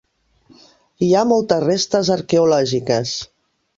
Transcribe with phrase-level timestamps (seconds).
[1.07, 3.13] Hi ha moltes restes arqueològiques.